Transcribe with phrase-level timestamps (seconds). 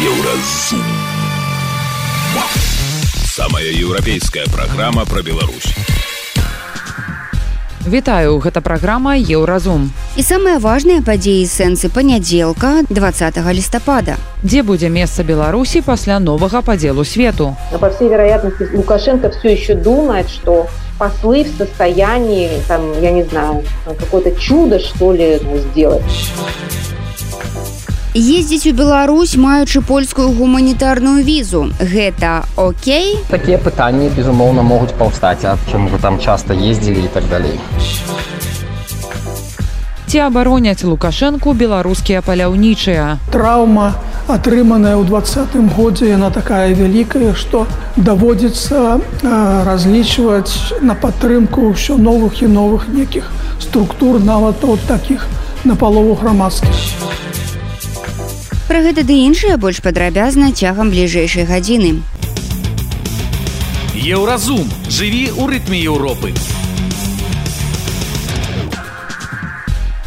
[0.00, 0.80] Еўразум.
[3.26, 5.74] Самая еўрапейская праграма пра Беларусь.
[7.86, 9.92] Вітаю, гэта праграма Еўразум.
[10.16, 14.16] І самыя важныя падзеі сэнсы панядзелка 20 лістапада.
[14.42, 17.56] Дзе будзе месца Беларусі пасля новага падзелу свету?
[17.70, 20.66] Но по всей вероятности Лукашенко все еще думает, что
[20.98, 25.40] послы в состоянии, там, я не знаю, какое-то чудо, что ли,
[25.72, 26.32] сделать.
[28.10, 31.70] Ездзіць у Беларусь, маючы польскую гуманітарную візу.
[31.78, 33.22] Гэта Окей.
[33.30, 37.54] Такія пытанні, безумоўна, могуць паўстаць, а чым вы там часта ездзілі і так далей.
[40.10, 43.22] Ці абароняць Лукашэнку беларускія паляўнічыя.
[43.30, 43.94] Траўма,
[44.26, 52.50] атрыманая ў двадцатым годзе, яна такая вялікая, што даводзіцца разлічваць на падтрымку ўсё новых і
[52.50, 53.30] новых нейкіх
[53.62, 55.30] структур нават от такіх
[55.62, 56.74] на палову грамадскіх.
[58.70, 61.90] Пра гэта ды іншае больш падрабязна цягам бліжэйшай гадзіны.
[63.98, 66.30] Еўразум жыві ў рытме Еўропы.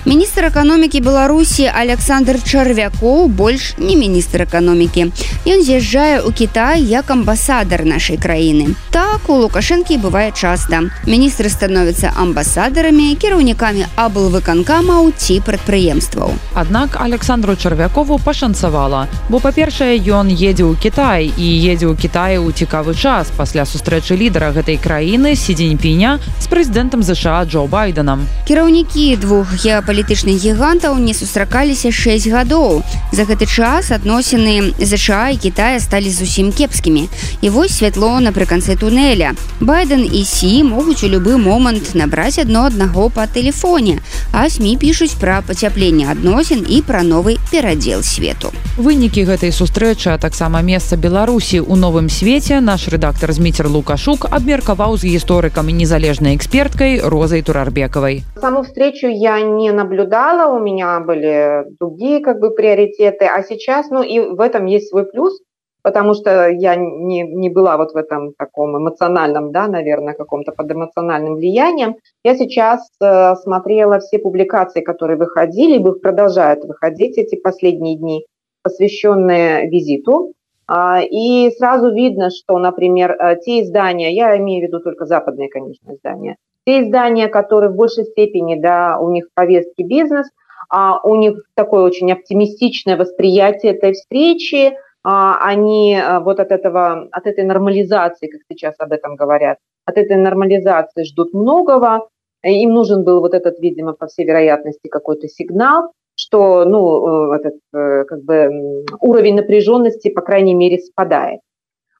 [0.06, 5.16] Міністр эканомікі Беларусі Александр Чарвякоў больш не міністр эканомікі.
[5.48, 8.76] Ён з'язджае ў Кітай як амбасадар нашай краіны.
[8.92, 10.92] Так у Лукашэнкі бывае часта.
[11.08, 16.36] Міністры становяцца амбасадарамі, кіраўнікамі аблвыканкамаў ці прадпрыемстваў.
[16.52, 22.52] Аднак Александру Чарвякову пашанцавала, бо па-першае, ён едзе ў Кітай і едзе ў Кіtaі ў
[22.52, 28.28] цікавы час пасля сустрэчы лідара гэтай краіны сідзеньпіня з прэзідэнтам ЗША Джо Байденам.
[28.44, 32.82] Кіраўнікі двух геапалітычных палітычных гігантаў не сустракаліся 6 гадоў.
[33.14, 37.10] За гэты час адносіны ЗША і Китая сталі зусім кепскімі.
[37.42, 39.38] І вось святло напрыканцы туннеля.
[39.62, 44.02] Байден і Сі могуць у любы момант набраць адно аднаго па тэлефоне,
[44.34, 48.50] а СМі пішуць пра пацяпленне адносін і пра новы перадзел свету.
[48.82, 54.98] Вынікі гэтай сустрэчы, а таксама месца Беларусі ў новым свеце наш рэдактор Зміцер Лукашук абмеркаваў
[54.98, 58.26] з гісторыкам і незалежнай эксперткай розай турарбекавай.
[58.44, 63.90] Саму встречу я не на наблюдала, у меня были другие как бы приоритеты, а сейчас,
[63.90, 65.40] ну и в этом есть свой плюс,
[65.82, 70.70] потому что я не, не была вот в этом таком эмоциональном, да, наверное, каком-то под
[70.70, 71.96] эмоциональным влиянием.
[72.26, 78.26] Я сейчас э, смотрела все публикации, которые выходили, их продолжают выходить эти последние дни,
[78.62, 80.34] посвященные визиту.
[80.68, 85.48] А, и сразу видно, что, например, э, те издания, я имею в виду только западные,
[85.48, 90.28] конечно, издания, те издания, которые в большей степени, да, у них повестки бизнес,
[90.70, 97.08] а у них такое очень оптимистичное восприятие этой встречи, а, они а, вот от этого,
[97.12, 102.08] от этой нормализации, как сейчас об этом говорят, от этой нормализации ждут многого,
[102.44, 107.56] им нужен был вот этот, видимо, по всей вероятности какой-то сигнал, что, ну, э, этот,
[107.74, 111.42] э, как бы уровень напряженности, по крайней мере, спадает.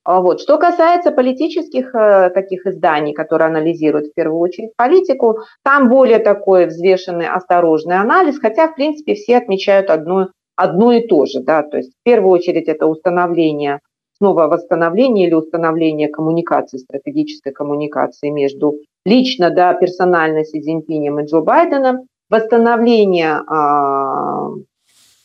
[0.06, 0.42] А вот.
[0.42, 6.66] Что касается политических э, таких изданий, которые анализируют в первую очередь политику, там более такой
[6.66, 11.40] взвешенный, осторожный анализ, хотя, в принципе, все отмечают одно, одно и то же.
[11.42, 11.64] Да?
[11.64, 13.80] То есть, в первую очередь, это установление,
[14.18, 21.40] снова восстановление или установление коммуникации, стратегической коммуникации между лично, да, персонально Си Цзиньпинем и Джо
[21.40, 24.64] Байденом, восстановление э,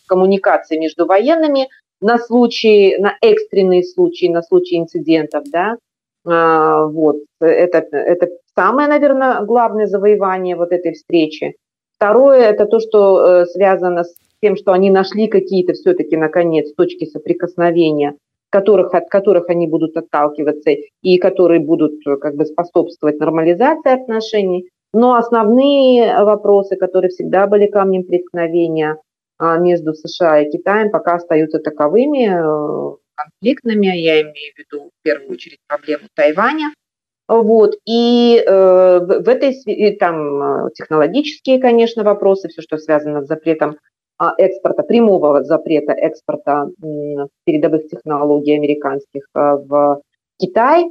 [0.06, 1.68] коммуникации между военными,
[2.00, 5.76] на случай, на экстренные случаи, на случай инцидентов, да,
[6.26, 11.54] а, вот, это, это самое, наверное, главное завоевание вот этой встречи.
[11.96, 17.06] Второе, это то, что э, связано с тем, что они нашли какие-то все-таки, наконец, точки
[17.06, 18.14] соприкосновения,
[18.50, 20.70] которых, от которых они будут отталкиваться
[21.02, 24.68] и которые будут э, как бы способствовать нормализации отношений.
[24.94, 28.96] Но основные вопросы, которые всегда были камнем преткновения,
[29.40, 33.86] между США и Китаем пока остаются таковыми, э, конфликтными.
[33.86, 36.72] Я имею в виду в первую очередь проблему Тайваня.
[37.28, 37.74] Вот.
[37.86, 43.76] И э, в этой и там э, технологические, конечно, вопросы, все, что связано с запретом
[44.16, 46.68] а, экспорта, прямого запрета экспорта
[47.44, 50.00] передовых технологий американских э, в
[50.38, 50.86] Китай,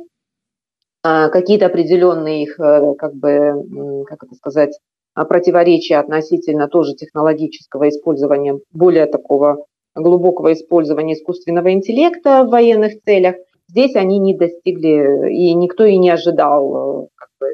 [1.03, 8.59] а, какие-то определенные их, как бы, как это сказать, а, противоречия относительно тоже технологического использования,
[8.71, 9.65] более такого
[9.95, 13.35] глубокого использования искусственного интеллекта в военных целях,
[13.67, 17.47] здесь они не достигли, и никто и не ожидал, э, как бы,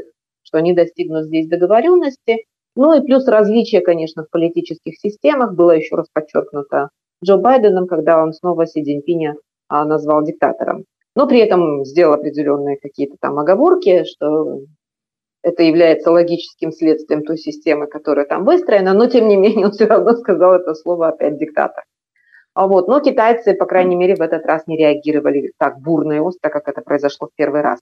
[0.43, 2.45] что они достигнут здесь договоренности.
[2.75, 6.89] Ну и плюс различия, конечно, в политических системах было еще раз подчеркнуто
[7.23, 9.35] Джо Байденом, когда он снова Си Цзиньпиня
[9.69, 10.83] а, назвал диктатором.
[11.15, 14.61] Но при этом сделал определенные какие-то там оговорки, что
[15.43, 19.85] это является логическим следствием той системы, которая там выстроена, но тем не менее он все
[19.85, 21.83] равно сказал это слово опять диктатор.
[22.55, 22.87] А вот.
[22.87, 26.67] Но китайцы, по крайней мере, в этот раз не реагировали так бурно и остро, как
[26.67, 27.79] это произошло в первый раз.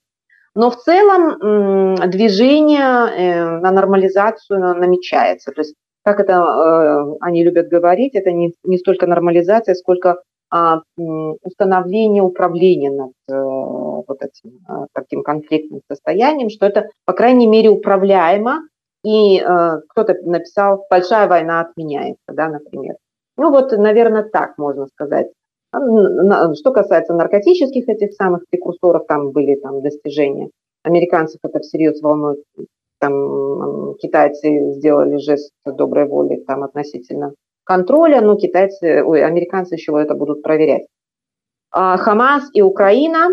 [0.56, 5.52] Но в целом движение э, на нормализацию намечается.
[5.52, 10.22] То есть, как это э, они любят говорить, это не, не столько нормализация, сколько
[10.52, 14.60] установление управления над э, вот этим
[14.94, 18.62] таким конфликтным состоянием, что это, по крайней мере, управляемо,
[19.04, 19.40] и
[19.90, 22.96] кто-то написал «большая война отменяется», да, например.
[23.38, 25.28] Ну вот, наверное, так можно сказать.
[25.74, 30.50] Что касается наркотических этих самых прекурсоров, там были там достижения.
[30.84, 32.44] Американцев это всерьез волнует.
[33.00, 37.34] Там китайцы сделали жест доброй воли там относительно
[37.72, 40.88] контроля, но китайцы, ой, американцы еще это будут проверять.
[41.72, 43.30] А Хамас и Украина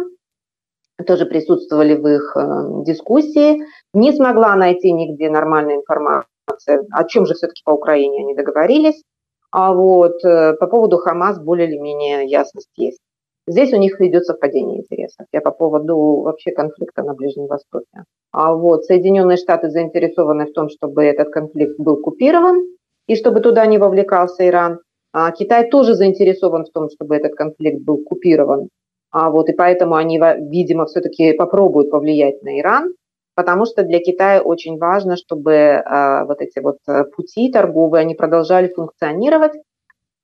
[1.04, 3.64] тоже присутствовали в их э, дискуссии.
[3.94, 9.02] Не смогла найти нигде нормальной информации, о чем же все-таки по Украине они договорились.
[9.50, 13.00] А вот э, по поводу Хамас более или менее ясность есть.
[13.48, 15.26] Здесь у них идет совпадение интересов.
[15.32, 18.04] Я по поводу вообще конфликта на Ближнем Востоке.
[18.30, 22.77] А вот Соединенные Штаты заинтересованы в том, чтобы этот конфликт был купирован
[23.08, 24.78] и чтобы туда не вовлекался Иран.
[25.12, 28.68] А Китай тоже заинтересован в том, чтобы этот конфликт был купирован.
[29.10, 30.20] А вот и поэтому они,
[30.50, 32.92] видимо, все-таки попробуют повлиять на Иран
[33.38, 38.16] потому что для Китая очень важно, чтобы э, вот эти вот э, пути торговые, они
[38.16, 39.52] продолжали функционировать,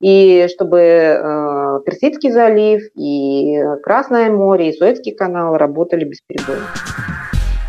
[0.01, 6.65] и чтобы э, Персидский залив, и Красное море, и Суэцкий канал работали бесперебойно.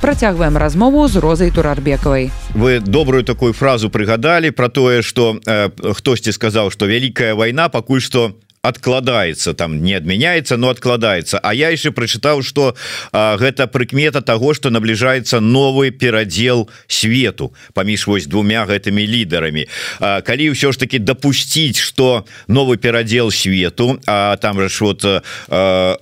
[0.06, 6.30] Працягваем размову з розай турарбекавай вы добрую такую фразу прыгадалі про тое что э, хтосьці
[6.30, 8.38] сказаў что вялікая вайна пакуль что
[8.68, 12.74] откладается там не адмяняется но откладывается А я еще прочытаў что
[13.12, 19.66] гэта прыкмета того что набліжается новый перадел свету паміж вось двумя гэтымі лідарамі.
[20.00, 25.04] Калі ўсё ж таки допустить что новый перадел свету А там же вот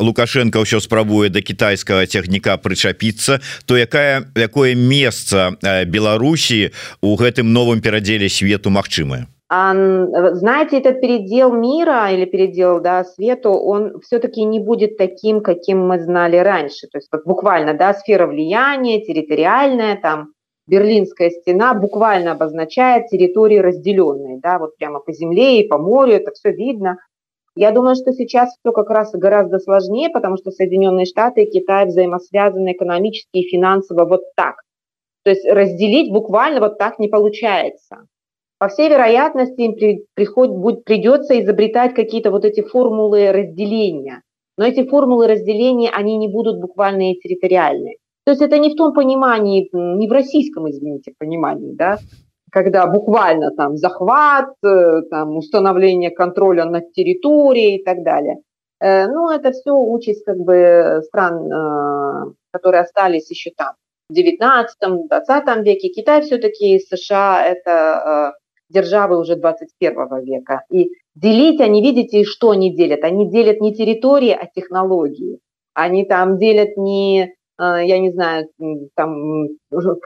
[0.00, 5.56] лукашенко ўсё спрабуе до китайского цягніка прычапіцца то якая якое месца
[5.86, 13.50] Беларусі у гэтым новым пераделе свету магчымая знаете, этот передел мира или передел да, свету,
[13.50, 16.86] он все-таки не будет таким, каким мы знали раньше.
[16.90, 20.32] То есть вот буквально да, сфера влияния, территориальная, там
[20.66, 26.30] Берлинская стена буквально обозначает территории разделенные, да, вот прямо по земле и по морю, это
[26.32, 26.96] все видно.
[27.54, 31.86] Я думаю, что сейчас все как раз гораздо сложнее, потому что Соединенные Штаты и Китай
[31.86, 34.56] взаимосвязаны экономически и финансово вот так.
[35.22, 38.06] То есть разделить буквально вот так не получается.
[38.64, 44.22] По всей вероятности им при, приход, будет, придется изобретать какие-то вот эти формулы разделения.
[44.56, 47.96] Но эти формулы разделения, они не будут буквальные и территориальные.
[48.24, 51.98] То есть это не в том понимании, не в российском, извините, понимании, да,
[52.50, 58.38] когда буквально там захват, э, там установление контроля над территорией и так далее.
[58.80, 63.74] Э, ну, это все участь как бы стран, э, которые остались еще там
[64.08, 65.88] в 19-20 веке.
[65.90, 68.32] Китай все-таки США– это
[68.68, 70.62] державы уже 21 века.
[70.70, 73.04] И делить они, видите, что они делят?
[73.04, 75.38] Они делят не территории, а технологии.
[75.74, 77.28] Они там делят не, э,
[77.58, 78.48] я не знаю,
[78.94, 79.48] там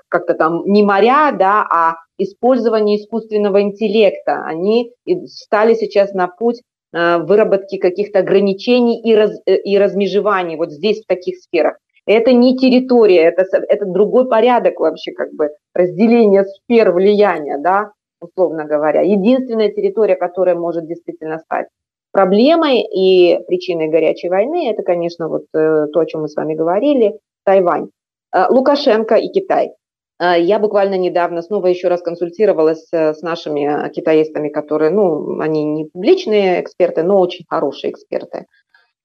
[0.09, 4.45] как-то там не моря, да, а использование искусственного интеллекта.
[4.45, 4.93] Они
[5.27, 6.63] стали сейчас на путь
[6.93, 11.77] э, выработки каких-то ограничений и, раз, э, и размежеваний вот здесь, в таких сферах.
[12.07, 18.65] Это не территория, это, это другой порядок вообще, как бы разделение сфер влияния, да условно
[18.65, 19.03] говоря.
[19.03, 21.69] Единственная территория, которая может действительно стать
[22.13, 26.55] проблемой и причиной горячей войны, это, конечно, вот э, то, о чем мы с вами
[26.55, 27.91] говорили, Тайвань.
[28.35, 29.73] Э, Лукашенко и Китай.
[30.21, 35.85] Э, я буквально недавно снова еще раз консультировалась с нашими китаистами, которые, ну, они не
[35.85, 38.47] публичные эксперты, но очень хорошие эксперты.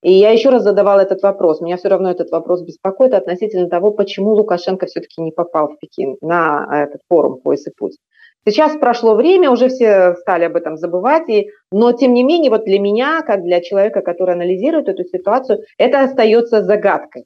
[0.01, 1.62] И я еще раз задавала этот вопрос.
[1.62, 6.17] Меня все равно этот вопрос беспокоит относительно того, почему Лукашенко все-таки не попал в Пекин
[6.20, 7.98] на этот форум «Пояс и путь».
[8.45, 12.65] Сейчас прошло время, уже все стали об этом забывать, и, но тем не менее, вот
[12.65, 17.25] для меня, как для человека, который анализирует эту ситуацию, это остается загадкой.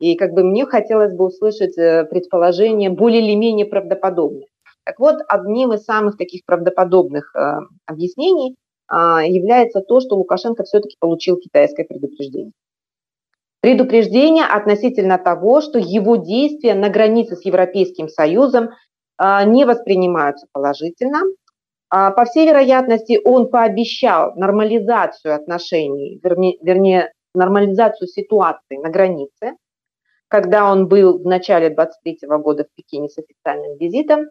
[0.00, 4.46] И как бы мне хотелось бы услышать э, предположение более или менее правдоподобное.
[4.84, 8.56] Так вот, одним из самых таких правдоподобных э, объяснений
[8.90, 8.94] э,
[9.28, 12.52] является то, что Лукашенко все-таки получил китайское предупреждение.
[13.60, 18.70] Предупреждение относительно того, что его действия на границе с Европейским Союзом
[19.20, 21.22] не воспринимаются положительно.
[21.90, 29.54] А, по всей вероятности, он пообещал нормализацию отношений, вернее, нормализацию ситуации на границе,
[30.28, 34.26] когда он был в начале 23 года в Пекине с официальным визитом,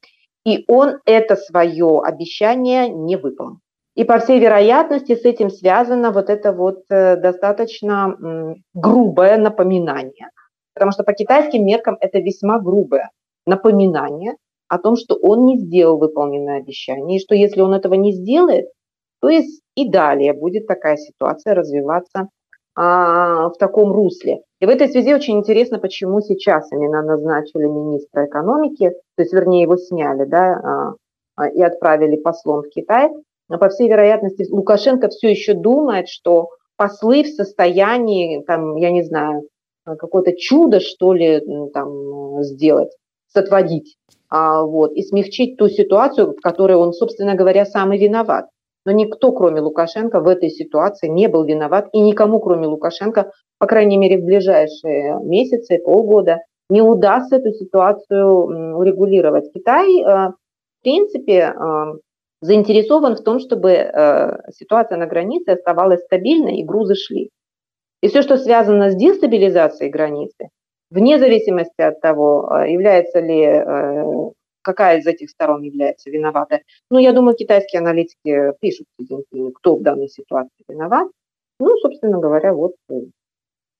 [0.46, 3.60] и он это свое обещание не выполнил.
[3.96, 8.16] И по всей вероятности с этим связано вот это вот достаточно
[8.76, 10.30] грубое напоминание.
[10.76, 13.10] Потому что по китайским меркам это весьма грубое
[13.48, 14.36] напоминание
[14.68, 18.68] о том, что он не сделал выполненное обещание, и что если он этого не сделает,
[19.22, 22.30] то есть и далее будет такая ситуация развиваться
[22.76, 24.42] а, в таком русле.
[24.60, 29.64] И в этой связи очень интересно, почему сейчас именно назначили министра экономики, то есть, вернее,
[29.64, 30.94] его сняли, да, а,
[31.36, 33.10] а, и отправили послом в Китай.
[33.50, 39.04] Но, по всей вероятности, Лукашенко все еще думает, что послы в состоянии, там, я не
[39.04, 39.48] знаю,
[39.86, 41.42] какое-то чудо, что ли,
[41.74, 42.92] там, сделать,
[43.28, 43.98] сотворить,
[44.30, 48.48] а, вот, и смягчить ту ситуацию, в которой он, собственно говоря, сам и виноват.
[48.86, 53.68] Но никто, кроме Лукашенко, в этой ситуации не был виноват, и никому, кроме Лукашенко, по
[53.68, 59.52] крайней мере, в ближайшие месяцы, полгода, не удастся эту ситуацию урегулировать.
[59.54, 61.94] Китай, э, в принципе, э,
[62.42, 67.30] заинтересован в том, чтобы э, ситуация на границе оставалась стабильной и грузы шли.
[68.02, 70.50] И все, что связано с дестабилизацией границы,
[70.90, 76.60] вне зависимости от того, является ли какая из этих сторон является виновата.
[76.92, 78.86] Ну, я думаю, китайские аналитики пишут,
[79.56, 81.08] кто в данной ситуации виноват.
[81.60, 82.74] Ну, собственно говоря, вот.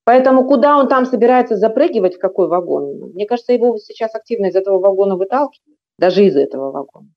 [0.06, 3.12] Поэтому куда он там собирается запрыгивать, в какой вагон?
[3.14, 7.10] Мне кажется, его сейчас активно из этого вагона выталкивают, даже из этого вагона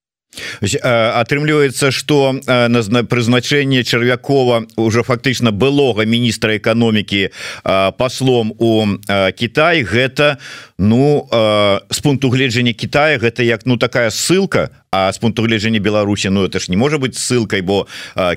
[0.63, 7.31] атрымліваецца что на прызначэнне чарвякова уже фактычна былога міністра эканомікі
[7.99, 8.87] послом у
[9.37, 10.39] Кітай гэта
[10.79, 11.29] ну
[11.91, 16.45] с пункту гледжання Китая гэта як ну такая ссылка а с пункту гледжання Беларусі Ну
[16.45, 17.87] это ж не может быть ссылкой бо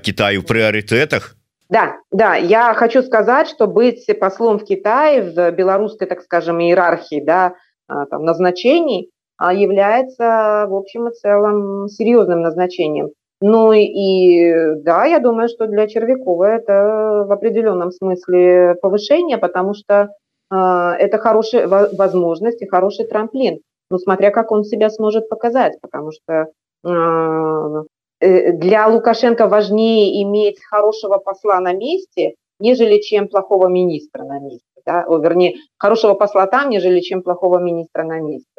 [0.02, 1.36] Китаю в прыоритетах.
[1.70, 7.24] Да, да, я хочу сказать, что быть послом в Китае в белорусской, так скажем, иерархии,
[7.26, 7.56] да,
[7.88, 9.13] там, назначений, а
[9.52, 13.10] является, в общем и целом, серьезным назначением.
[13.42, 20.12] Ну и да, я думаю, что для Червякова это в определенном смысле повышение, потому что
[20.50, 23.60] э, это хорошая возможность и хороший трамплин.
[23.90, 26.48] Ну, смотря как он себя сможет показать, потому что
[26.86, 27.84] э,
[28.22, 34.64] э, для Лукашенко важнее иметь хорошего посла на месте, нежели чем плохого министра на месте.
[34.86, 35.04] Да?
[35.06, 38.53] О, вернее, хорошего посла там, нежели чем плохого министра на месте.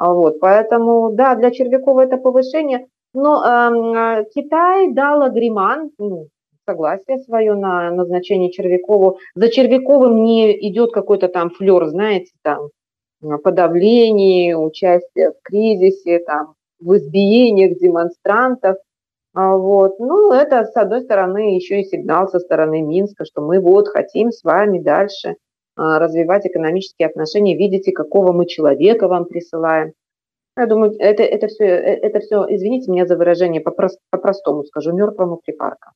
[0.00, 2.86] А вот, поэтому, да, для Червякова это повышение.
[3.12, 6.28] Но э, Китай дал агриман, ну,
[6.66, 9.18] согласие свое на назначение Червякову.
[9.34, 12.68] За Червяковым не идет какой-то там флер, знаете, там
[13.44, 18.78] подавление, участие в кризисе, там, в избиениях демонстрантов.
[19.34, 19.98] А вот.
[19.98, 24.30] Ну, это, с одной стороны, еще и сигнал со стороны Минска, что мы вот хотим
[24.30, 25.36] с вами дальше
[25.76, 29.92] развивать экономические отношения, видите, какого мы человека вам присылаем.
[30.56, 35.40] Я думаю, это, это, все, э, это все, извините меня за выражение, по-простому скажу, мертвому
[35.44, 35.92] припарка.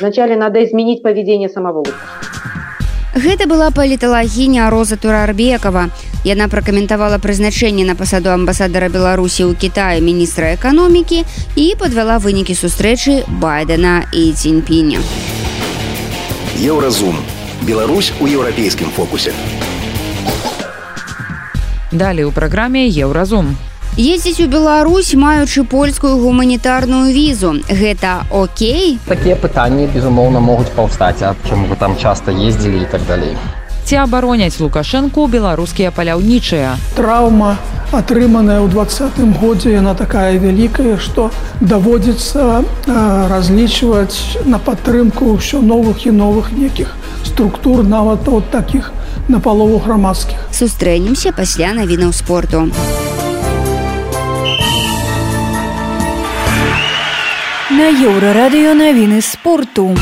[0.00, 2.28] Вначале надо изменить поведение самого Лукашенко.
[3.14, 5.88] Гэта была паліталагіня Роза Турарбекова.
[6.24, 11.24] Яна пракаментавала прызначэнне на пасаду амбасадара Беларусі ў Кіаі міністра эканомікі
[11.56, 15.02] і падвяла вынікі сустрэчы байдена і ціньпіня.
[16.62, 17.18] Еўразум
[17.62, 19.32] Беларусь у еўрапейскім фокусе.
[21.90, 23.56] Далей у праграме еўразум.
[23.98, 27.58] Ездзіць у Беларусь, маючы польскую гуманітарную візу.
[27.66, 28.98] Гэта Окей.
[29.08, 33.34] Такія пытанні, безумоўна, могуць паўстаць, а чым вы там часта ездзілі і так далей.
[33.84, 36.76] Ці абароняць лукашэнку беларускія паляўнічыя.
[36.94, 37.56] Траўма,
[37.90, 42.62] атрыманая ў двадцатым годзе яна такая вялікая, што даводзіцца
[43.32, 48.91] разлічваць на падтрымку ўсё новых і новых нейкіх структур нават от таких
[49.27, 50.37] на палову грамадскіх.
[50.51, 52.69] Сустрэнемся пасля навінаў спорту.
[57.73, 59.95] На еўрарадыё навіны спорту.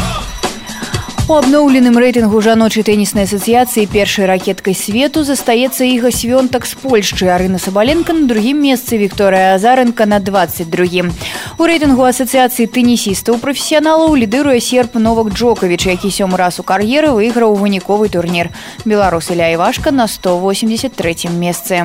[1.27, 7.59] У абноўленым рэйтынгу жаночай тэніснай асацыяцыі першай ракеткай свету застаецца іга свёнтак з Польшчы Арына
[7.59, 11.11] Сабаленко на другім месцы Вікторыя Азарынка на 22.
[11.59, 17.59] У рэйтынгу асацыяцыі тэнісістаў прафесіяналаў лідыруе серп Новак Джокавіч, які сёмы раз у кар'еры выйграў
[17.59, 18.55] выніковы турнір.
[18.85, 21.83] Беларус Іля Івашка на 183 месцы.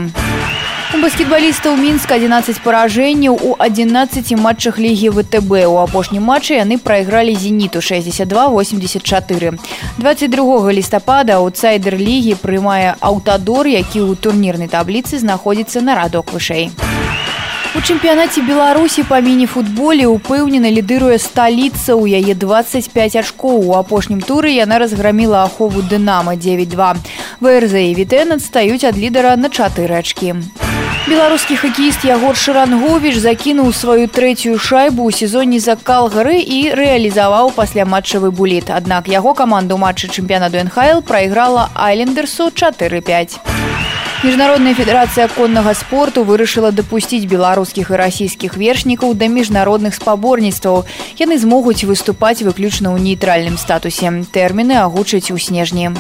[0.92, 7.32] У баскетбалістаў мінска 11 паражэнняў у 11 матчах лігі втб у апошнім матчы яны прайгралі
[7.36, 9.54] зеніту 6284
[9.98, 16.68] 22 лістапада аутсайдер лігі прымае аўтадор які ў турнірнай табліцы знаходзіцца на радок вышэй.
[17.72, 23.64] У чэмпіянаце беларусі па міні-футболе упэўнена лідыруе сталіца ў яе 25 ачкоў.
[23.72, 27.00] У апошнім туры яна разграміла ахову дынама 92
[27.40, 30.36] врз і вітэн адстаюць ад лідара на чатыры ачкі.
[30.36, 30.71] у
[31.08, 37.86] беларускі хакеіст ягор шарангович закінуў сваю трэцюю шайбу ў сезоне за калгары і рэалізаваў пасля
[37.86, 38.70] матчавы буліт.
[38.70, 43.42] Аднак яго каманду матчы чэмпіянату нхл прайграла айлендерсу 45
[44.22, 50.86] міжнародная федэрацыя коннага спорту вырашыла дапусціць беларускіх і расійскіх вершнікаў да міжнародных спаборніцтваў.
[51.18, 54.14] Яны змогуць выступаць выключна ў нейтральным статусе.
[54.30, 55.98] Тэрміны агучаць у снежні.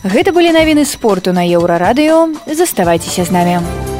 [0.00, 2.32] Гэта былі навіны спорту на еўрарадыё.
[2.48, 3.60] Заставайцеся з намі.
[3.60, 3.95] у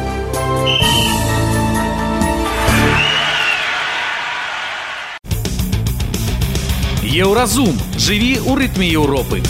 [7.16, 9.40] Еўразум жыві ў рытме Еўропы.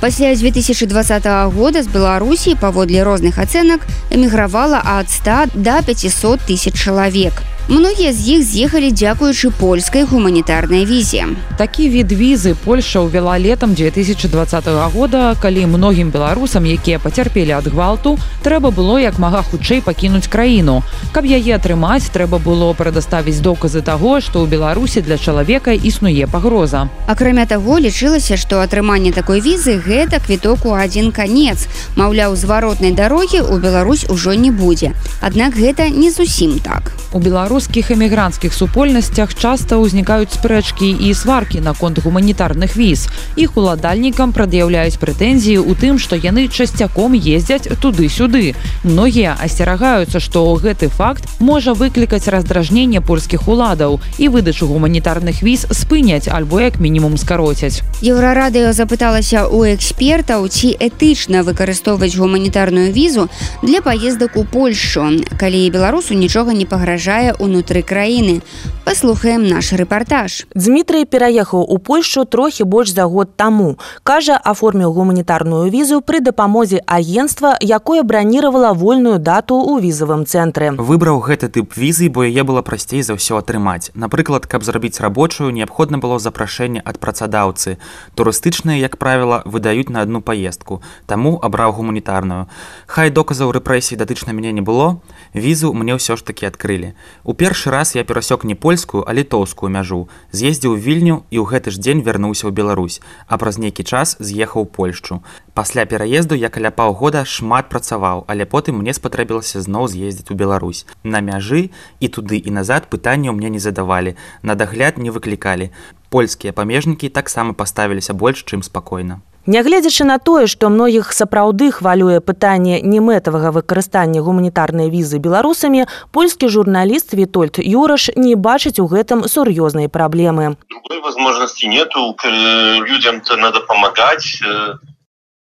[0.00, 7.44] Пасля 2020 года з Беларусі паводле розных ацэнак эмігравала ад 100 до 500 тысяч чалавек.
[7.70, 11.26] Многія з іх з'ехалі дзякуючы польскай гуманітарнай візе.
[11.54, 18.18] Такі від візы Польша ўвяла летам 2020 года, калі многім беларусам, якія пацярпелі ад гвалту,
[18.42, 20.82] трэба было як мага хутчэй пакінуць краіну.
[21.14, 26.90] Каб яе атрымаць, трэба было прадаставіць доказы таго, што ў Беларусі для чалавека існуе пагроза.
[27.06, 31.70] Акрамя таго, лічылася, што атрыманне такой візы гэта квіток у адзін канец.
[31.94, 34.90] Маўляў, зваротнай дарогі ў Беларусь ужо не будзе.
[35.22, 36.98] Аднак гэта не зусім так.
[37.12, 43.10] У Беларус беларускіх эмігранцкіх супольнасцях часта ўзнікаюць спрэчкі і сваркі наконт гуманітарных віз.
[43.34, 48.54] Іх уладальнікам прад'яўляюць прэтэнзіі ў тым што яны часцяком ездзяць туды-сюды.
[48.86, 56.30] Многія асцерагаюцца што гэты факт можа выклікаць раздражненне польскіх уладаў і выдачу гуманітарных віз спыняць
[56.30, 57.82] альбо як мінімум скароцяць.
[57.98, 63.26] Еўрарадыё запыталася у экспертаў ці этычна выкарыстоўваць гуманітарную візу
[63.62, 65.24] для паездак у польшу.
[65.34, 68.42] Калі беларусу нічога не пагражае у унутры краіны.
[68.84, 70.46] Паслухаем наш рэпартаж.
[70.54, 73.78] Дмітрый пераехаў у Польшу трохі больш за год таму.
[74.02, 80.76] Кажа, аформіў гуманітарную візу пры дапамозе агенства, якое браніравала вольную дату ў візавым цэнтры.
[80.76, 83.92] Выбраў гэты тып візы, бо яе было прасцей за ўсё атрымаць.
[83.94, 87.78] Напрыклад, каб зрабіць рабочую, неабходна было запрашэнне ад працадаўцы.
[88.16, 90.82] Турыстычныя, як правіла, выдаюць на адну паездку.
[91.06, 92.48] Таму абраў гуманітарную.
[92.86, 95.00] Хай доказаў рэпрэсій датычна мяне не было.
[95.32, 96.89] Візу мне ўсё ж такі адкрылі.
[97.24, 101.70] У першы раз я перасек не польскую, а літоўскую мяжу, з'ездзіў вільню і ў гэты
[101.70, 105.22] ж дзень вярнуўся ў Беларусь, а праз нейкі час з'ехаў Польшчу.
[105.54, 110.86] Пасля пераезду я каля паўгода шмат працаваў, але потым мне спатрэбілася зноў з'ездзіць у Беларусь.
[111.02, 115.70] На мяжы і туды і назад пытанняў мне не задавалі, на дагляд не выклікалі.
[116.10, 119.22] Польскія памежнікі таксама паставіліся больш, чым спакойна.
[119.50, 127.14] Нягледзячы на тое, што многіх сапраўды хвалюе пытанне немэтавага выкарыстання гуманітарнай візы беларусамі, польскі журналіст
[127.18, 130.54] Вітольд Юраш не бачыць у гэтым сур'ёзнай праблемы.
[130.70, 134.38] Другой возможности нету людям-то надо помогать.
[134.46, 134.78] Э,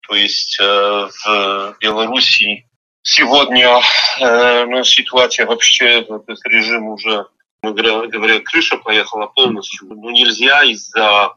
[0.07, 2.63] то есть э, в Беларуси
[3.03, 3.83] сегодня
[4.21, 7.27] э, ну, ситуация вообще, этот режим уже,
[7.61, 9.89] говоря, крыша поехала полностью.
[9.91, 11.35] Ну нельзя из-за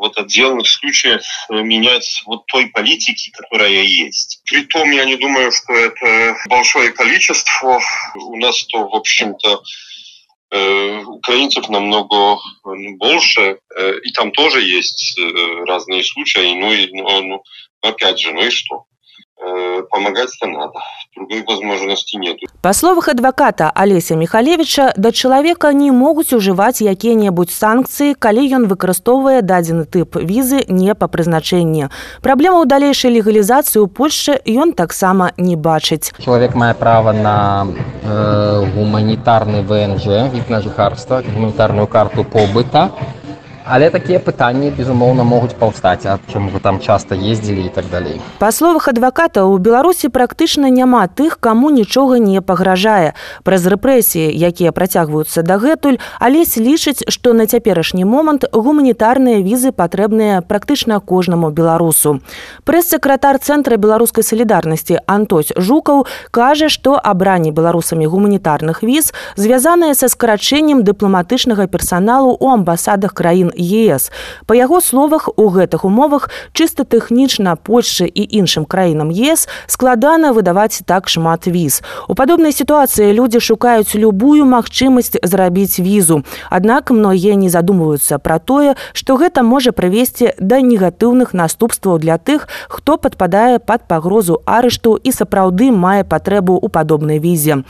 [0.00, 4.40] вот отдельных случаев э, менять вот той политики, которая есть.
[4.46, 7.80] Притом я не думаю, что это большое количество.
[8.14, 9.62] У нас то, в общем-то,
[10.52, 15.20] э, украинцев намного ну, больше, э, и там тоже есть
[15.66, 17.42] разные случаи, ну и ну, ну,
[17.82, 18.84] опять же, ну и что?
[19.42, 20.72] Э, помогать-то надо.
[21.16, 22.46] Другой возможности нету.
[22.60, 29.40] Па словах адваката Алеся Михалевича, да чалавека не могуць ужываць якія-небудзь санкцыі, калі ён выкарыстоўвае
[29.40, 31.88] дадзены тып візы не па прызначэнні.
[32.20, 36.12] Праблема ў далейшай легалізацыі ў Польшчы ён таксама не бачыць.
[36.20, 42.92] Чалавек мае права на э, гуманітарны ВНЖ, від на жыхарства, гуманітарную карту побыта,
[43.70, 48.18] Але такія пытанні безумоўна могуць паўстаць а чым вы там часта ездзілі і так далей.
[48.38, 53.14] Па словах адваката у беларусі практычна няма тых каму нічога не пагражае.
[53.46, 60.98] Праз рэпрэсіі якія працягваюцца дагэтуль алесь лічыць што на цяперашні момант гуманітарныя візы патрэбныя практычна
[60.98, 62.18] кожнаму беларусу.
[62.66, 70.82] Прэс-сакратар цэнтра беларускай салідарнасці антось жукаў кажа што абранне беларусамі гуманітарных віз звязаныя са скарачэннем
[70.82, 74.08] дыпламатычнага персаналу у амбасадах краін ЕС.
[74.46, 80.80] Па яго словах у гэтых умовах чыста тэхнічна Польшчы і іншым краінам ЕС складана выдаваць
[80.88, 81.82] так шмат віз.
[82.08, 86.24] У падобнай сітуацыі людзі шукаюць любую магчымасць зрабіць візу.
[86.48, 92.48] Аднак многія не задумваюцца пра тое, што гэта можа прывесці да негатыўных наступстваў для тых,
[92.68, 97.62] хто падпадае пад пагрозу арышту і сапраўды мае патрэбу ў падобнай візе.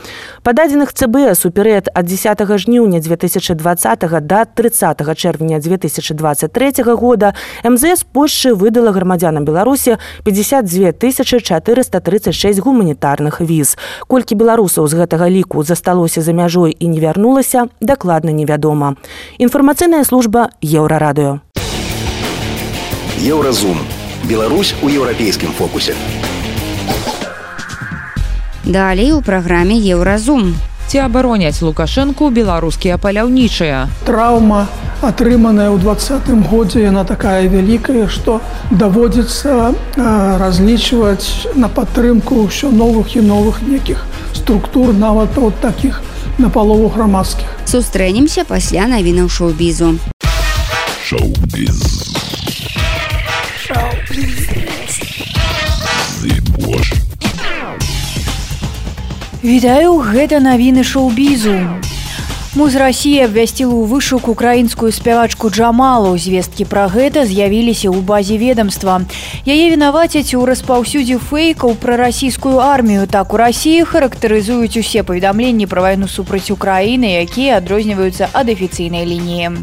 [0.43, 7.33] Па дадзеных ЦБС у перыяд ад 10 жніўня 2020 до 30 чэрвеня 2020 2023 года
[7.63, 16.21] мзс польшчы выдала грамадзянам беларусі 52 436 гуманітарных віз колькі беларусаў з гэтага ліку засталося
[16.21, 18.95] за мяжой і не вярнулася дакладна невядома
[19.39, 21.39] інфармацыйная служба еўрарадыё
[23.21, 23.77] Еўразум.
[24.23, 25.93] Беларусь у еўрапейскім фокусе.
[28.65, 30.55] Далей у праграме Еўразум.
[30.91, 33.87] Ці абароняць лукашэнку беларускія паляўнічыя.
[34.03, 34.67] Траўма,
[34.99, 38.43] атрыманая ў двадцатым годзе яна такая вялікая, што
[38.75, 39.71] даводзіцца
[40.41, 44.03] разлічваць на падтрымку ўсё новых і новых нейкіх
[44.35, 46.03] структур нават от такіх
[46.35, 47.47] на палову грамадскіх.
[47.63, 49.95] Сустрэнемся пасля навінаў шоу-бізу.
[51.07, 51.79] Шоу-біз.
[59.41, 61.57] Вітаю гэта навіны шоу-бізу.
[62.53, 66.13] Муз Расіі абвясціла ў вышук украінскую спявачку Джамалу.
[66.13, 69.01] Звесткі пра гэта з'явіліся ў базе ведомства.
[69.49, 73.09] Яе вінавацяць у распаўсюдзе фэйкаў пра расійскую армію.
[73.09, 79.57] Так у рассіі характарызуюць усе паведамленні пра вайну супраць Украіны, якія адрозніваюцца ад афіцыйнай лініі.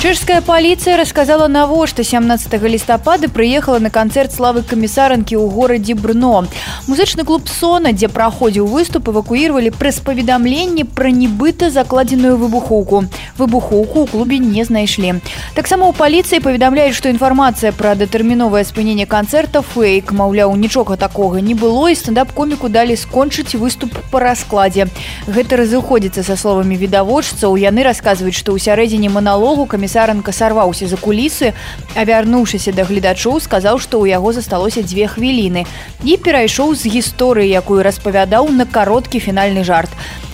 [0.00, 6.48] Чэшская паліцыя расказала навошта 17 лістапада прыехала на канцэрт славы камісаранкі ў горадзе брно.
[6.88, 13.04] Музычны клуб сона дзе праходзіў выступ эвакуіравалі праз паведамленне пра нібыта закладзеную выбухоўку
[13.36, 15.20] выбухоўку ў клубе не знайшлі
[15.52, 21.52] таксама ў паліцыі паведамляюць што інфармацыя пра датэрміновае спыненне канцэрта фэйк маўляў нічога такога не
[21.52, 24.88] было і стендап коміку далі скончыць выступ па раскладзе
[25.28, 30.96] гэта разыходзіцца са словамі відавочцаў яны расказваюць што ў сярэдзіне маналогу камі камісаранка сарваўся за
[30.96, 31.52] кулісы
[31.98, 35.66] а вярнуўшыся да гледачоў сказаў што ў яго засталося дзве хвіліны.
[36.06, 39.90] І перайшоў з гісторыі якую распавядаў на кароткі фінальны жарт.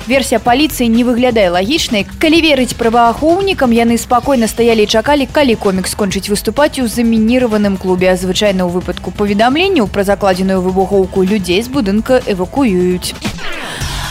[0.06, 2.04] Версія паліцыі не выглядае лагічнай.
[2.04, 8.12] Калі верыць праваахоўнікам яны спакойна стаялі і чакалі калі комік скончыць выступаць у замініраваным клубе.
[8.14, 13.16] Звычайна ў выпадку паведамленняў пра закладзеную выбухоўку людзей з будынка эвакуююць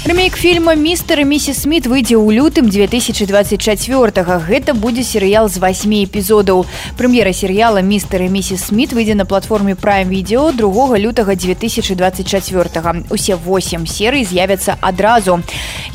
[0.08, 6.06] Ремейк фільма містер і місіс Сміт выйдзе ў лютым 2024 гэта будзе серыял з 8
[6.06, 6.62] эпізодаў.
[6.94, 13.34] Прэм'ера серыяла містер і місіс Сміт выйдзе на платформе prime відео 2 лютага 2024 усе
[13.34, 15.42] 8 серый з'явяцца адразу.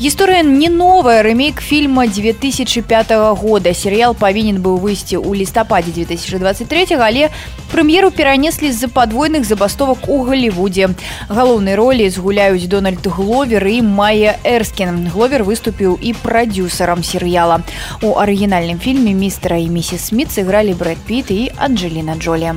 [0.01, 1.23] Гісторыя не новая.
[1.23, 3.71] Ремейк фільма 2005 года.
[3.73, 7.31] Серыял павінен быў выйсці ў лістападзе 2023 але
[7.71, 10.89] прэм'еру перанеслі з-за падвойных забастовак у галівудзе
[11.29, 17.61] галоўнай ролі згуляюць дональд гловер і майя эрскін гловер выступіў і прадюсерам серыяла
[18.01, 22.55] у арыгінальным фільме містера і місіс смит сыгралі брэд піт і анджеліна джолі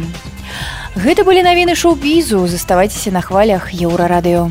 [0.97, 2.47] гэта былі навіны шоу-бізу.
[2.49, 4.51] Заставайцеся на хвалях еўрарадыё.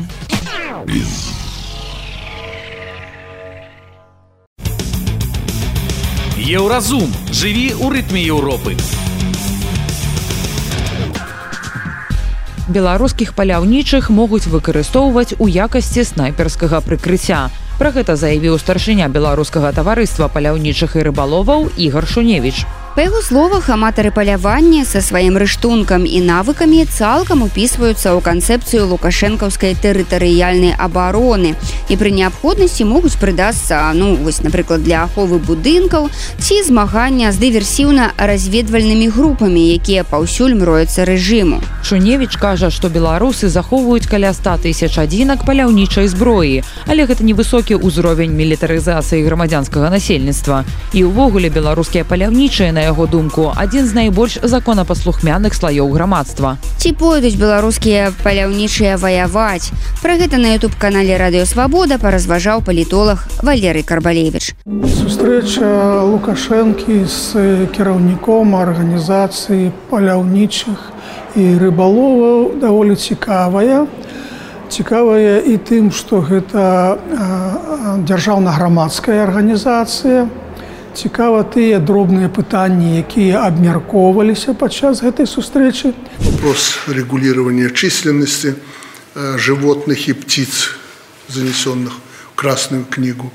[6.38, 7.08] Еўразум.
[7.32, 8.76] Жыві ў рытме Еўропы.
[12.68, 17.50] Беларускіх паляўнічых могуць выкарыстоўваць у якасці снайперскага прыкрыцця.
[17.78, 22.64] Пра гэта заявіў старшыня беларускага таварыства паляўнічых і рыбаловаў ігар Шуневіч.
[22.94, 29.74] Па яго словах аматары палявання са сваім рыштункам і навыкамі цалкам упісваюцца ў канцэпцыю лукашэнкаўскай
[29.82, 31.58] тэрытарыяльнай абароны.
[31.90, 36.06] І пры неабходнасці могуць прыдасца ну вось напрыклад для аховы будынкаў
[36.38, 41.58] ці змагання з дыверсіўна разведвальнымі групамі якія паўсюль мроюцца рэжыму.
[41.82, 48.38] Шуневіч кажа што беларусы захоўваюць каля 100 тысяч адзінак паляўнічай зброі але гэта невысокі ўзровень
[48.38, 50.62] мілітарызацыі грамадзянскага насельніцтва.
[50.94, 56.56] І ўвогуле беларускія паляўнічыя на яго думку адзін з найбольш законапаслухмяных слаёў грамадства.
[56.78, 59.72] Ці пойдуць беларускія паляўнічыя ваяваць?
[60.02, 64.54] Пра гэта на youtube канале радыёвабода паразважаў палітолог валерый карбалевич
[65.14, 70.80] сустрэча лукашэнкі з кіраўніком арганізацыі паляўнічых
[71.36, 73.84] і рыбаловаў даволі цікавая.
[74.68, 76.96] Цікавая і тым што гэта
[78.08, 80.26] дзяржаўна-грамадская арганізацыя
[80.94, 85.92] цікава тыя дробныя пытанні якія абмяркоўваліся падчас гэтай сустрэчы.
[86.22, 88.54] Вопрос регулирования численности
[89.14, 90.70] животных и птиц
[91.28, 91.92] занесенных
[92.32, 93.30] в красную книгу.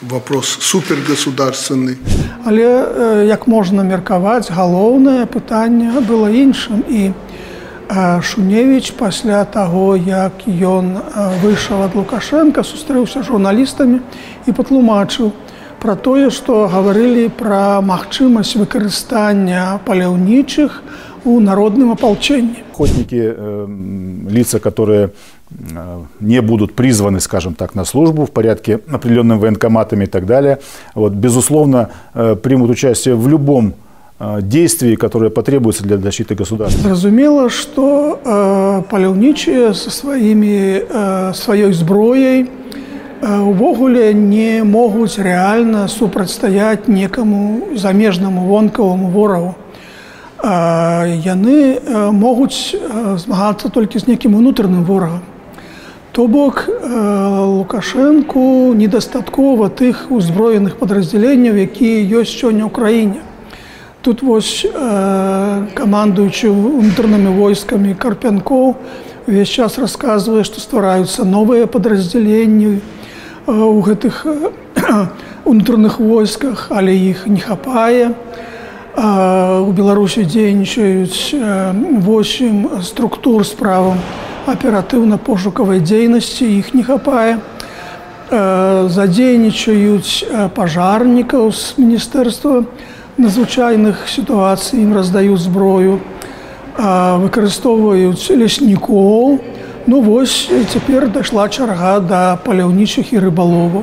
[0.00, 1.96] Вопрос супергосударственный.
[2.44, 6.84] Але як можна меркаваць галоўнае пытанне было іншым.
[6.88, 7.12] І
[8.22, 11.00] шуневич пасля таго як ён
[11.42, 14.00] выйшаў ад лукашенко сустрэўся журналістамі
[14.46, 15.32] і патлумачыў
[15.79, 20.81] пра тое, што гаварылі пра магчымасць выкарыстання паляўнічых
[21.25, 22.63] у народным ополчении.
[22.71, 23.35] Охотники,
[24.29, 25.11] лица, которые
[26.19, 30.59] не будут призваны, скажем так, на службу в порядке определенными военкоматами и так далее,
[30.95, 31.89] вот, безусловно,
[32.41, 33.73] примут участие в любом
[34.41, 36.89] действий, которые потребуются для защиты государства.
[36.89, 42.47] Разумела, что э, паляўнічыя со сваімі э, сваёй зброяй
[43.22, 49.54] увогуле не могуць рэальна супрацьстаяць некаму замежнаму вонкаваму ворагу.
[50.38, 51.80] Яны
[52.12, 52.76] могуць
[53.18, 55.22] змагацца толькі з некім унутраным ворагам.
[56.12, 63.20] То бок Лукашэнку недастаткова тых узброеных падраздзяленняў, якія ёсць сёння ў краіне.
[64.02, 64.66] Тут вось
[65.74, 68.74] камандуючы унутранымі войскамі карпянкоў
[69.26, 72.80] увесь час расказвае, што ствараюцца новыя падраздзяленні,
[73.48, 74.26] у гэтых
[75.44, 78.12] унутраных войсках, але іх не хапае.
[78.98, 83.96] У Беларусі дзейнічаюць 8 структур справам
[84.46, 87.40] аператыўна-пошукавай дзейнасці, іх не хапае.
[88.28, 92.68] Задзейнічаюць пажарнікаў з міністэрства
[93.16, 96.00] надзвычайных сітуацый, ім раздаюць зброю,
[96.76, 99.40] выкарыстоўваюць леснікоў,
[99.90, 103.80] Ну вось цяпер дайшла чарга да паляўнічых і рыбалову.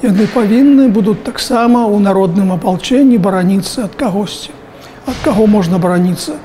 [0.00, 4.56] Яны павінны будуць таксама ў народным апалчэнні бараніцца ад кагосьці.
[5.04, 6.40] Ад каго можна бараніцца?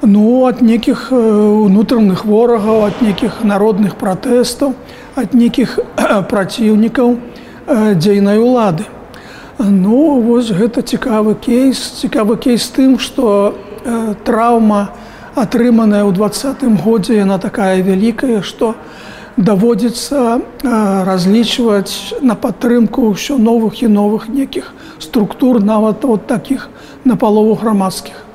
[0.00, 4.72] Ну ад нейкіх унутраных ворагаў, ад нейкіх народных пратэстаў,
[5.12, 5.76] ад нейкіх
[6.32, 7.16] праціўнікаў
[8.00, 8.88] дзейнай улады.
[9.60, 13.52] Ну вось гэта цікавы кейс, цікавы кейс тым, што
[13.84, 14.88] э, траўма,
[15.34, 18.74] атрыманая ў двадцатым годзе яна такая вялікая што
[19.36, 20.40] даводзіцца
[21.08, 26.68] разлічваць на падтрымку ўсё новых і новых нейкіх структур нават вот таких
[27.04, 28.28] на палову грамадскіх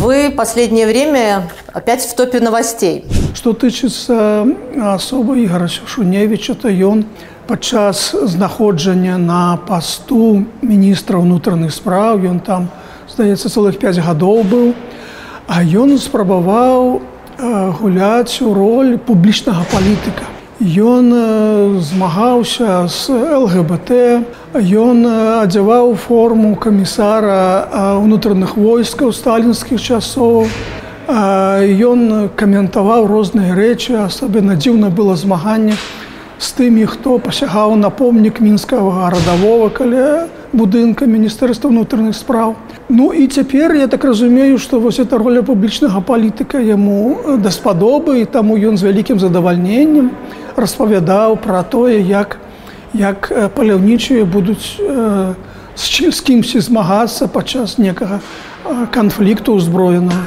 [0.00, 3.04] вы последнее время опять в топе новостей.
[3.34, 4.46] Что тычыцца
[4.94, 7.04] асоба ігора шуневича то ён
[7.46, 12.68] падчас знаходжання на пасту міністра ўнутраных спраў ён там
[13.08, 14.66] здаецца цэлых 5 гадоў быў
[15.48, 17.00] А ён спрабаваў
[17.80, 20.28] гуляць у роль публічнага палітыка.
[20.60, 21.08] Ён
[21.80, 23.90] змагаўся з ЛГБТ,
[24.56, 25.04] Ён
[25.44, 30.48] адзяваў форму камісара ўнутраных войскаў сталінскіх часоў.
[31.08, 35.76] Ён каментаваў розныя рэчы, асабіна дзіўна было змаганне
[36.40, 42.56] з тымі, хто пасягаў на помнік мінскага гарадавога каля будынка міністэрства ўнутраных спраў.
[42.88, 48.24] Ну і цяпер я так разумею, што вось эта роля публічнага палітыка яму даспадобы і
[48.24, 50.08] таму ён з вялікім задавальненнем
[50.56, 52.40] распавядаў пра тое, як,
[52.96, 55.34] як паляўнічыя будуць э,
[55.76, 58.24] з кімсьці змагацца падчас некага
[58.90, 60.24] канфлікту ўзброенага.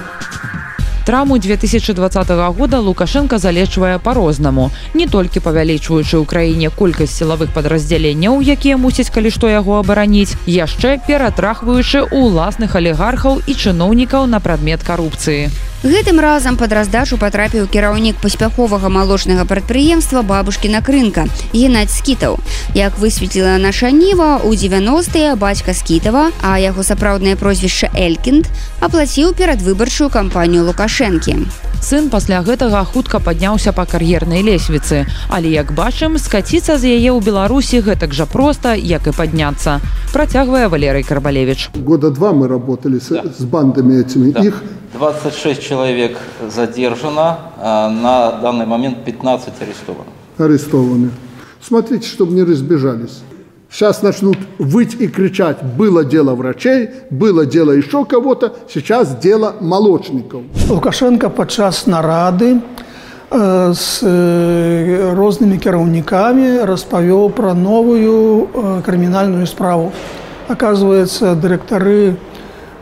[1.05, 8.77] Траму 2020 года Лукашенко залечвае по-рознаму, не толькі павялічваючы ў краіне колькасць сілавых падраздзяленняў, якія
[8.77, 15.49] мусяць калі што яго абараніць, яшчэ ператрахваючы ўласных алігархаў і чыноўнікаў на прадмет карупцыі.
[15.81, 21.25] Гэтым разам пад раздачу патрапіў кіраўнік паспяховага малочнага прадпрыемства бабушкіна крынка
[21.57, 22.37] геннадь скітаў
[22.77, 28.45] як высветліла наша ніва у 90е бацька скітава а яго сапраўднае прозвішча элькінд
[28.77, 31.33] аплаціў перадвыбарчую кампанію лукашэнкі
[31.81, 37.25] сын пасля гэтага хутка падняўся па кар'ернай лесвіцы але як бачым скаціцца з яе ў
[37.25, 39.81] беларусі гэтак жа проста як і падняцца
[40.13, 43.25] працягвае валерый карбалевич года два мы работали да.
[43.25, 44.45] с бандами этими да.
[44.45, 44.61] их
[44.92, 46.18] 26 человек
[46.48, 50.10] задержано, а на данный момент 15 арестовано.
[50.38, 51.10] Арестованы.
[51.60, 53.22] Смотрите, чтобы не разбежались.
[53.70, 60.42] Сейчас начнут выть и кричать, было дело врачей, было дело еще кого-то, сейчас дело молочников.
[60.68, 62.60] Лукашенко подчас нарады
[63.30, 69.92] э, с э, разными кіраўнікамі распавёў про новую э, крымінальную справу.
[70.48, 72.16] Оказывается, дырэктары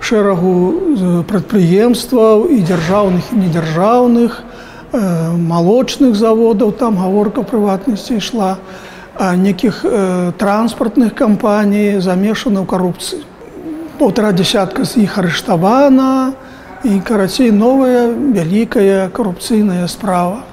[0.03, 4.43] шэрагу прадпрыемстваў і дзяржаўных недзяржаўных
[4.91, 8.57] малочных заводаў там гаворка прыватнасці ішла
[9.19, 9.85] нейкіх
[10.39, 13.21] транспартных кампаній замешана ў карупцыі.
[13.99, 16.33] Полтора десятка з іх арыштавана
[16.87, 20.47] і карацей новая вялікая карупцыйная справа.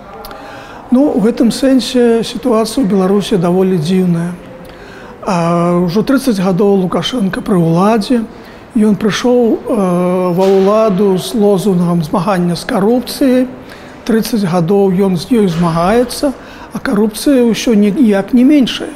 [0.91, 4.35] Ну у гэтым сэнсе сітуацыя ў беларусі даволі дзіўная.
[5.87, 8.27] Ўжо 30 гадоў лукашенко пры ўладзе
[8.77, 9.77] Ён прыйшоў э,
[10.37, 13.49] ва ўладу з лозунгам змагання з карупцыяй.
[14.05, 18.93] 30 гадоў ён з ёй змагаецца, а карупцыя ўсё ніяк не меншая.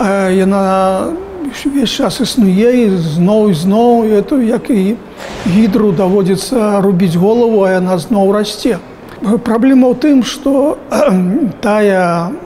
[0.00, 1.12] Э, яна
[1.44, 4.96] увесь час існуе і зноў і зноў это як і
[5.44, 8.80] гідру даводзіцца рубіць голову, а яна зноў расце.
[9.16, 10.76] Праблема ў тым, што
[11.64, 12.36] тая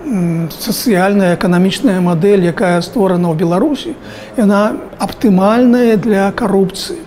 [0.55, 3.95] сацыяльная эканамічная мадэль, якая створана ў Беларусі,
[4.39, 7.03] яна аптымальная для карупцыі.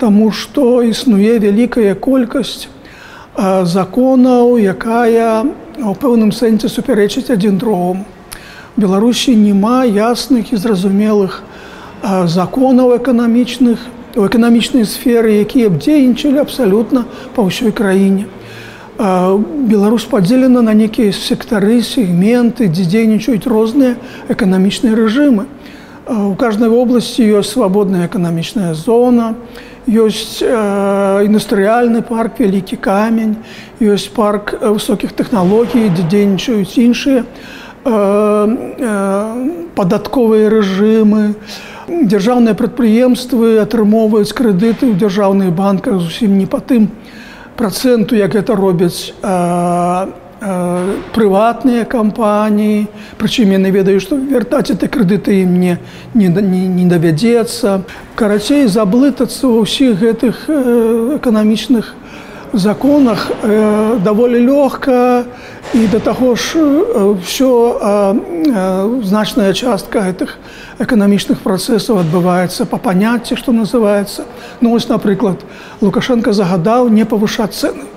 [0.00, 2.72] Таму што існуе вялікая колькасць
[3.36, 5.44] законаў, якая
[5.84, 8.08] у пэўным сэнсе супярэчыць адзін другому.
[8.80, 11.42] Беларусі няма ясных і зразумелых
[12.24, 13.84] законаў эканамічных
[14.16, 18.30] у эканамічнай сферы, якія б дзейнічалі абсалютна па ўсёй краіне.
[18.96, 23.96] Беларусь падзелена на нейкія сектары, сегменты, дзе дзейнічаюць розныя
[24.30, 25.50] эканамічныя рэжымы.
[26.06, 29.34] У каждой вобласці ёсць свабодная эканамічная зона,
[29.90, 33.34] ёсць індустрыяльны парк, вялікі камень,
[33.82, 37.26] ёсць парк высокіх тэхналогій, дзе дзейнічаюць іншыя
[39.74, 41.34] падатковыя рэжымы.
[41.90, 46.88] Дзяржаўныя прадпрыемствы атрымоўваюць крэдыты ў дзяржаўных банках зусім не па тым,
[47.56, 49.14] проценту як это робяць
[51.14, 52.86] прыватныя кампаніі.
[53.16, 55.78] Прычым яны ведаюць што вяртаць это крэдыты ім не
[56.12, 57.80] не, не, не давядзецца.
[58.14, 60.44] Карацей заблытацца ва ўсіх гэтых
[61.16, 61.94] эканамічных
[62.54, 65.24] законах э, даволі лёгка
[65.74, 66.54] і да таго ж
[67.18, 68.14] ўсё э,
[68.46, 70.38] э, значная частка гэтых
[70.78, 74.22] эканамічных працэсаў адбываецца па паняцці што называецца
[74.62, 75.42] ну вось напрыклад
[75.82, 77.90] лукашенко загадаў не павышаць цены.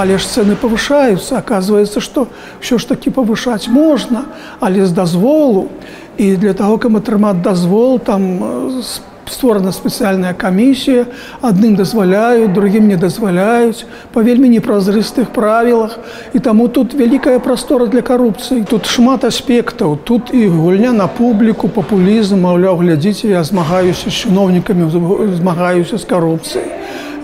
[0.00, 2.32] Але ж цены павышаюцца оказывается што
[2.64, 4.24] ўсё ж такі павышаць можна
[4.64, 5.68] але з дазволу
[6.16, 11.06] і для таго каб атрымаць дазвол там з створана спецыяльная камісія
[11.42, 15.98] адным дазваляюць другім не дазваляюць па вельмі непразрыстых правілах
[16.32, 21.68] і таму тут вялікая прастора для карупцыі тут шмат аспектаў тут і гульня на публіку
[21.68, 24.90] папулізм маўляў глядзіце я змагаюся з чыноўнікамі
[25.42, 26.70] змагаюся з карупцыяй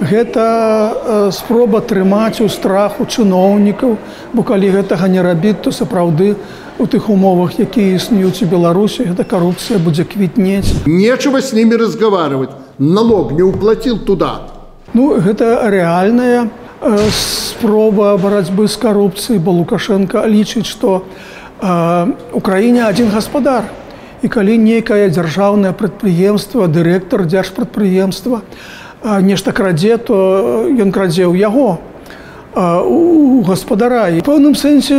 [0.01, 3.97] гэта спроба трымаць у страху чыноўнікаў
[4.33, 6.35] бо калі гэтага не рабіць то сапраўды
[6.81, 10.73] у тых умовах якія існуюць у беларусі эта карупцыя будзе квітнець.
[10.87, 12.51] Нечего с ними разговаривать.
[12.79, 14.49] Налог не уплатил туда.
[14.95, 16.49] Ну гэта рэальная
[16.81, 19.39] э, спроба барацьбы з карупцыяй.
[19.39, 21.05] Бо лукашенко лічыць что
[21.61, 23.69] э, украіне один гаспадар.
[24.23, 28.41] І калі нейкае дзяржаўнае прадпрыемства дырэктар дзяржпрадпрыемства
[29.05, 31.90] э, нешта крадзе то ён крадзе ў яго
[32.55, 34.99] у гаспадара і пэўным сэнсе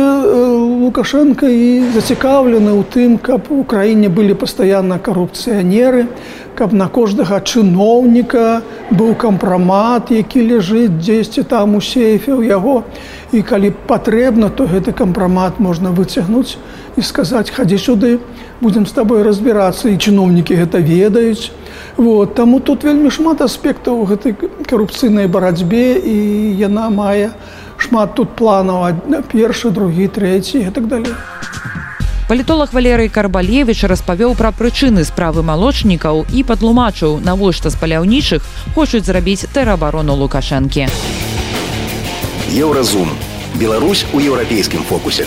[0.80, 6.08] лукашенко і зацікаўлены ў тым каб у краіне былі пастаянна карупцыянеры
[6.56, 12.88] каб на кожнага чыноўніка быў кампрамат які ляжыць дзесьці там у сейфе ў яго
[13.36, 16.56] і калі патрэбна то гэты кампрамат можна выцягнуць
[16.96, 18.16] і сказаць хадзі сюды
[18.64, 21.52] будзем з табой разбірацца і чыноўнікі гэта ведаюць
[21.96, 24.34] Вот, таму тут вельмі шмат аспектаў у гэтай
[24.68, 26.16] карупцыйнай барацьбе і
[26.56, 27.30] яна мае
[27.76, 28.94] шмат тут планаў
[29.32, 31.12] першы, другі, трэці і так далей.
[32.28, 38.40] Палітолог Валерый Карбалевич распавёў пра прычыны справы малочнікаў і падлумачыў, навошта з паляўнічых
[38.74, 40.88] хочуць зрабіць тэрабарону лукашэнкі.
[42.56, 43.12] Еўразум.
[43.60, 45.26] Беларусь у еўрапейскім фокусе.